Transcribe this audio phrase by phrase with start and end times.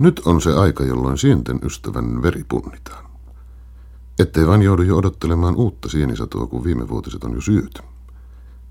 [0.00, 3.04] Nyt on se aika, jolloin sienten ystävän veri punnitaan.
[4.18, 7.82] Ettei vain joudu jo odottelemaan uutta sienisatoa, kun viime vuotiset on jo syöty.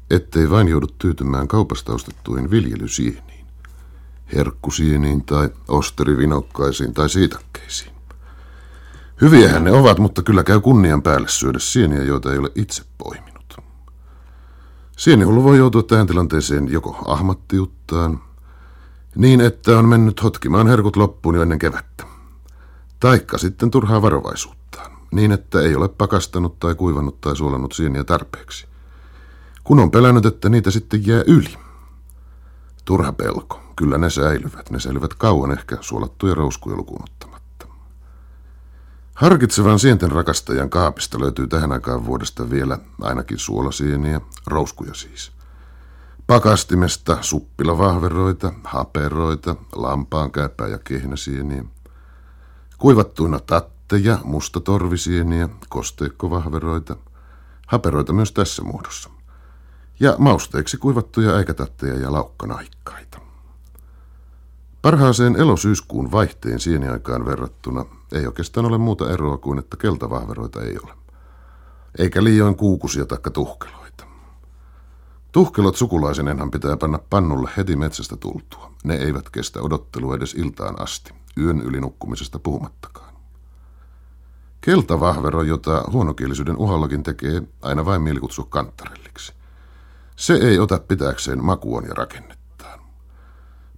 [0.10, 3.46] Ettei vain joudu tyytymään kaupasta ostettuihin viljelysieniin,
[4.36, 7.92] herkkusieniin tai osterivinokkaisiin tai siitakkeisiin.
[9.22, 13.58] Hyviähän ne ovat, mutta kyllä käy kunnian päälle syödä sieniä, joita ei ole itse poiminut.
[14.98, 18.22] Sienihullu voi joutua tähän tilanteeseen joko ahmattiuttaan,
[19.16, 22.04] niin että on mennyt hotkimaan herkut loppuun jo ennen kevättä,
[23.00, 28.68] taikka sitten turhaa varovaisuuttaan, niin että ei ole pakastanut tai kuivannut tai suolannut sieniä tarpeeksi.
[29.64, 31.58] Kun on pelännyt, että niitä sitten jää yli.
[32.86, 34.70] Turha pelko, kyllä ne säilyvät.
[34.70, 37.04] Ne säilyvät kauan ehkä suolattuja rouskuja lukuun
[39.20, 45.32] Harkitsevan sienten rakastajan kaapista löytyy tähän aikaan vuodesta vielä ainakin suolasieniä, rouskuja siis.
[46.30, 51.64] Pakastimesta suppilavahveroita, haperoita, lampaankääpää ja kehnäsieniä.
[52.78, 56.96] Kuivattuina tatteja, mustatorvisieniä, kosteikkovahveroita,
[57.68, 59.10] haperoita myös tässä muodossa.
[60.00, 63.20] Ja mausteeksi kuivattuja äikätatteja ja laukkanaikkaita.
[64.82, 70.94] Parhaaseen elosyyskuun vaihteen sieniaikaan verrattuna ei oikeastaan ole muuta eroa kuin, että keltavahveroita ei ole.
[71.98, 73.79] Eikä liioin kuukusia taikka tuhkeloita.
[75.32, 78.72] Tuhkelot sukulaisenenhan pitää panna pannulle heti metsästä tultua.
[78.84, 83.14] Ne eivät kestä odottelua edes iltaan asti, yön yli nukkumisesta puhumattakaan.
[84.62, 89.34] Keltavahvero, jota huonokielisyyden uhallakin tekee, aina vain mielikutsua kanttarelliksi.
[90.16, 92.40] Se ei ota pitääkseen makuon ja rakenne.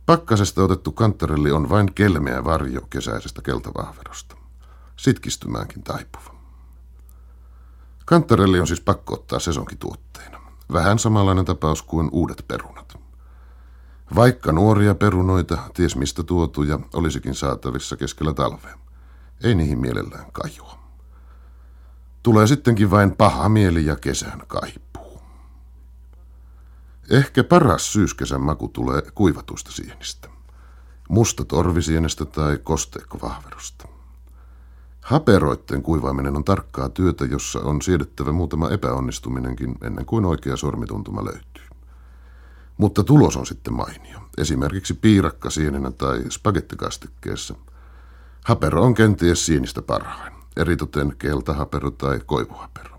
[0.06, 4.36] Pakkasesta otettu kanttarelli on vain kelmeä varjo kesäisestä keltavahverosta.
[4.96, 6.36] Sitkistymäänkin taipuva.
[8.06, 10.41] Kanttarelli on siis pakko ottaa sesonkituotteena.
[10.74, 13.00] Vähän samanlainen tapaus kuin uudet perunat.
[14.16, 18.78] Vaikka nuoria perunoita, ties mistä tuotuja, olisikin saatavissa keskellä talvea.
[19.44, 20.80] Ei niihin mielellään kajoa.
[22.24, 25.22] Tulee sittenkin vain paha mieli ja kesän kaipu.
[27.10, 30.30] Ehkä paras syyskesän maku tulee kuivatuista sienistä.
[31.10, 33.88] Musta torvisienestä tai kosteikkovahverosta.
[35.02, 41.66] Haperoitten kuivaaminen on tarkkaa työtä, jossa on siedettävä muutama epäonnistuminenkin ennen kuin oikea sormituntuma löytyy.
[42.78, 44.20] Mutta tulos on sitten mainio.
[44.38, 47.56] Esimerkiksi piirakka sienenä tai spagettikastikkeessa.
[48.46, 52.98] Hapero on kenties sienistä parhain, eritoten keltahapero tai koivuhapero.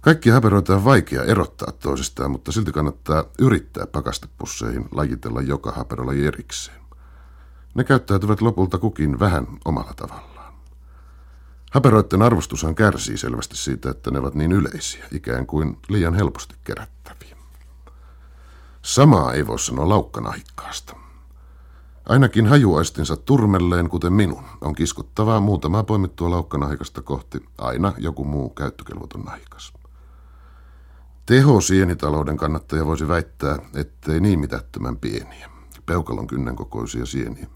[0.00, 6.79] Kaikki haperoita on vaikea erottaa toisistaan, mutta silti kannattaa yrittää pakastepusseihin lajitella joka haperolaji erikseen.
[7.74, 10.54] Ne käyttäytyvät lopulta kukin vähän omalla tavallaan.
[11.70, 17.36] Haperoiden arvostushan kärsii selvästi siitä, että ne ovat niin yleisiä, ikään kuin liian helposti kerättäviä.
[18.82, 20.96] Samaa ei voi sanoa laukkanahikkaasta.
[22.08, 29.20] Ainakin hajuaistinsa turmelleen, kuten minun, on kiskottavaa muutamaa poimittua laukkanahikasta kohti aina joku muu käyttökelvoton
[29.22, 29.72] nahikas.
[31.26, 35.50] Teho sienitalouden kannattaja voisi väittää, ettei niin mitättömän pieniä,
[35.86, 37.46] peukalon kynnen kokoisia sieniä,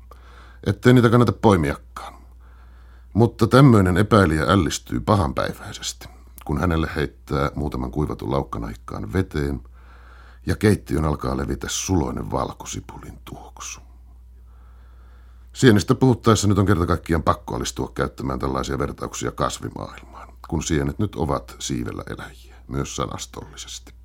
[0.67, 2.15] ettei niitä kannata poimiakaan.
[3.13, 6.09] Mutta tämmöinen epäilijä ällistyy pahanpäiväisesti,
[6.45, 9.61] kun hänelle heittää muutaman kuivatun laukkanaikkaan veteen
[10.47, 13.81] ja keittiön alkaa levitä suloinen valkosipulin tuoksu.
[15.53, 21.17] Sienistä puhuttaessa nyt on kerta kaikkiaan pakko alistua käyttämään tällaisia vertauksia kasvimaailmaan, kun sienet nyt
[21.17, 24.04] ovat siivellä eläjiä myös sanastollisesti.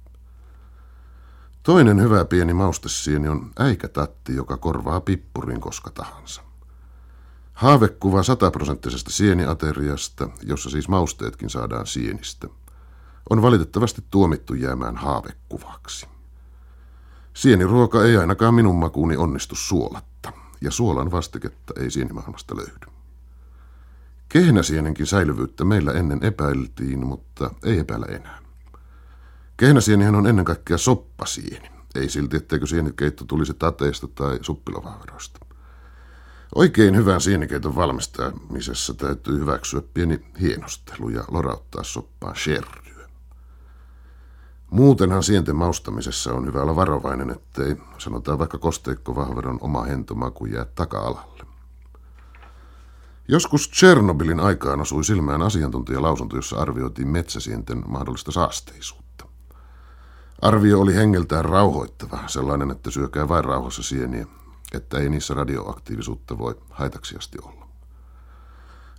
[1.70, 6.42] Toinen hyvä pieni maustesieni on äikätatti, joka korvaa pippurin koska tahansa.
[7.54, 12.48] Haavekuva sataprosenttisesta sieniateriasta, jossa siis mausteetkin saadaan sienistä,
[13.30, 16.08] on valitettavasti tuomittu jäämään haavekuvaksi.
[17.34, 22.88] Sieniruoka ei ainakaan minun makuuni onnistu suolatta, ja suolan vastiketta ei sienimaailmasta löydy.
[24.30, 28.49] Kehnäsienenkin säilyvyyttä meillä ennen epäiltiin, mutta ei epäillä enää.
[29.60, 31.72] Kehänsienihän on ennen kaikkea soppasieni.
[31.96, 35.40] Ei silti, etteikö sienikeitto tulisi tateista tai suppilovahveroista.
[36.56, 43.10] Oikein hyvän sienikeiton valmistamisessa täytyy hyväksyä pieni hienostelu ja lorauttaa soppaan sherryä.
[44.72, 51.44] Muutenhan sienten maustamisessa on hyvä olla varovainen, ettei sanotaan vaikka kosteikkovahveron oma hentomaku jää taka-alalle.
[53.28, 59.09] Joskus Tchernobylin aikaan osui silmään asiantuntijalausunto, jossa arvioitiin metsäsienten mahdollista saasteisuutta.
[60.42, 64.26] Arvio oli hengeltään rauhoittava, sellainen, että syökää vain rauhassa sieniä,
[64.74, 67.68] että ei niissä radioaktiivisuutta voi haitaksiasti olla.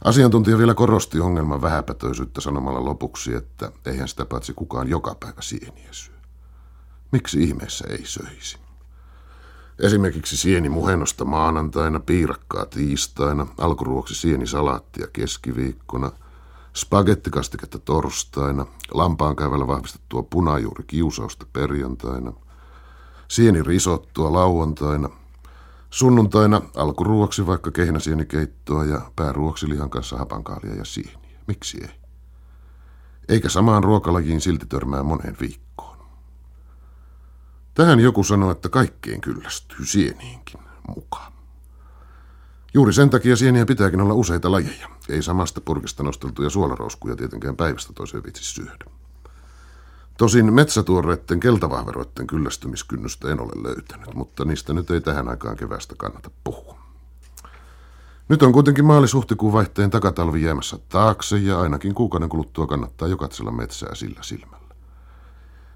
[0.04, 5.88] Asiantuntija vielä korosti ongelman vähäpätöisyyttä sanomalla lopuksi, että eihän sitä paitsi kukaan joka päivä sieniä
[5.90, 6.14] syö.
[7.12, 8.58] Miksi ihmeessä ei söisi?
[9.78, 16.12] Esimerkiksi sieni muhenosta maanantaina, piirakkaa tiistaina, alkuruoksi sieni salaattia keskiviikkona,
[16.80, 22.32] spagettikastiketta torstaina, lampaan käyvällä vahvistettua punajuuri kiusausta perjantaina,
[23.28, 25.08] sieni risottua lauantaina,
[25.90, 31.40] sunnuntaina alkuruoksi vaikka kehnäsienikeittoa ja pääruoksi lihan kanssa hapankaalia ja sieniä.
[31.46, 32.00] Miksi ei?
[33.28, 35.98] Eikä samaan ruokalajiin silti törmää moneen viikkoon.
[37.74, 41.32] Tähän joku sanoo, että kaikkeen kyllästyy sieniinkin mukaan.
[42.74, 44.88] Juuri sen takia sieniä pitääkin olla useita lajeja.
[45.10, 48.84] Ei samasta purkista nosteltuja suolarouskuja tietenkään päivästä toiseen vitsi syödä.
[50.18, 56.30] Tosin metsätuoreiden keltavahveroiden kyllästymiskynnystä en ole löytänyt, mutta niistä nyt ei tähän aikaan kevästä kannata
[56.44, 56.80] puhua.
[58.28, 63.50] Nyt on kuitenkin maalis-huhtikuun vaihteen takatalvi jäämässä taakse ja ainakin kuukauden kuluttua kannattaa jo katsella
[63.50, 64.74] metsää sillä silmällä.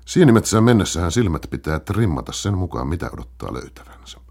[0.06, 4.23] Sienimetsään mennessähän silmät pitää trimmata sen mukaan, mitä odottaa löytävänsä.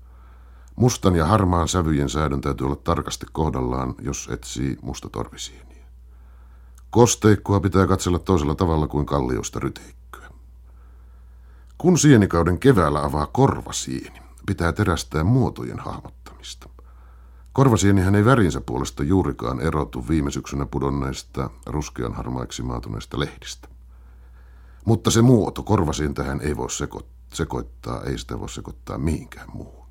[0.76, 5.86] Mustan ja harmaan sävyjen säädön täytyy olla tarkasti kohdallaan, jos etsii musta torvisieniä.
[6.90, 10.30] Kosteikkoa pitää katsella toisella tavalla kuin kalliosta ryteikköä.
[11.78, 16.70] Kun sienikauden keväällä avaa korvasieni, pitää terästää muotojen hahmottamista.
[17.54, 23.68] Korvasienihän ei värinsä puolesta juurikaan erotu viime syksynä pudonneista ruskean harmaiksi maatuneista lehdistä.
[24.86, 29.83] Mutta se muoto, korvasiin tähän ei voi seko- sekoittaa, ei sitä voi sekoittaa mihinkään muuhun.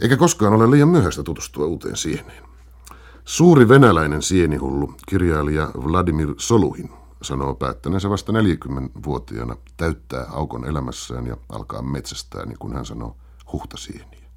[0.00, 2.44] Eikä koskaan ole liian myöhäistä tutustua uuteen sieneen.
[3.24, 6.90] Suuri venäläinen sienihullu, kirjailija Vladimir Soluhin,
[7.22, 13.16] sanoo päättäneensä vasta 40-vuotiaana täyttää aukon elämässään ja alkaa metsästää, niin kuin hän sanoo,
[13.52, 14.30] huhtasieniä.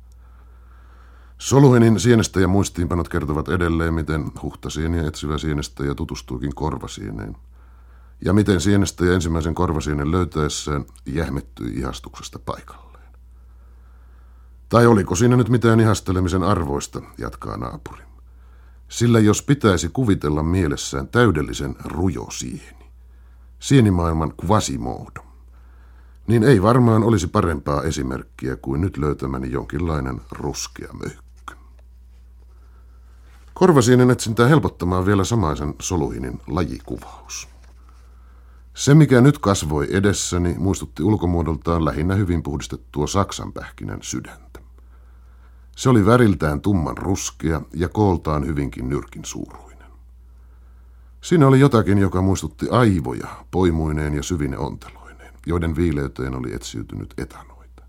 [1.38, 7.38] Soluhinin sienestä ja muistiinpanot kertovat edelleen, miten huhtasieniä etsivä sienestä ja tutustuukin korvasieneen–
[8.26, 12.93] ja miten sienestä ja ensimmäisen korvasienen löytäessään jähmettyi ihastuksesta paikalleen.
[14.74, 18.04] Tai oliko siinä nyt mitään ihastelemisen arvoista, jatkaa naapuri.
[18.90, 22.92] Sillä jos pitäisi kuvitella mielessään täydellisen rujo sieni,
[23.60, 25.22] sienimaailman kvasimodo,
[26.28, 31.54] niin ei varmaan olisi parempaa esimerkkiä kuin nyt löytämäni jonkinlainen ruskea möykky.
[33.54, 37.48] Korvasienen etsintää helpottamaan vielä samaisen soluhinin lajikuvaus.
[38.74, 44.63] Se, mikä nyt kasvoi edessäni, muistutti ulkomuodoltaan lähinnä hyvin puhdistettua saksanpähkinän sydäntä.
[45.76, 49.92] Se oli väriltään tumman ruskea ja kooltaan hyvinkin nyrkin suuruinen.
[51.22, 57.84] Siinä oli jotakin, joka muistutti aivoja, poimuineen ja syvine onteloineen, joiden viileyteen oli etsiytynyt etanoita.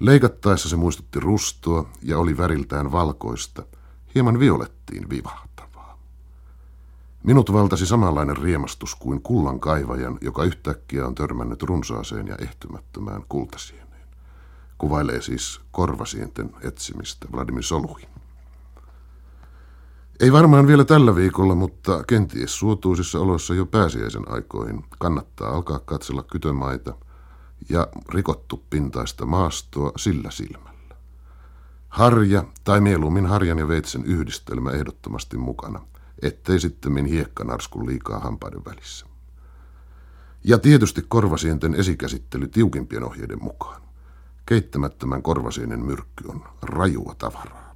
[0.00, 3.62] Leikattaessa se muistutti rustoa ja oli väriltään valkoista,
[4.14, 5.54] hieman violettiin vivahta.
[7.24, 13.83] Minut valtasi samanlainen riemastus kuin kullan kaivajan, joka yhtäkkiä on törmännyt runsaaseen ja ehtymättömään kultasieneen.
[14.78, 18.08] Kuvailee siis korvasienten etsimistä Vladimir Soluhin.
[20.20, 26.22] Ei varmaan vielä tällä viikolla, mutta kenties suotuisissa oloissa jo pääsiäisen aikoihin kannattaa alkaa katsella
[26.22, 26.94] kytömaita
[27.68, 30.94] ja rikottu pintaista maastoa sillä silmällä.
[31.88, 35.80] Harja tai mieluummin harjan ja veitsen yhdistelmä ehdottomasti mukana–
[36.22, 39.06] ettei sitten hiekkanarsku liikaa hampaiden välissä.
[40.44, 43.82] Ja tietysti korvasienten esikäsittely tiukimpien ohjeiden mukaan.
[44.46, 47.73] Keittämättömän korvasienen myrkky on rajua tavaraa.